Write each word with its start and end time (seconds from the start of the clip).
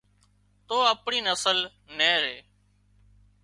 تو 0.67 0.75
اپڻي 0.93 1.19
نسل 1.27 1.57
نين 1.97 2.17
ري 2.23 2.37